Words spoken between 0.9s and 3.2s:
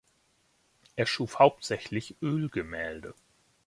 Er schuf hauptsächlich Ölgemälde.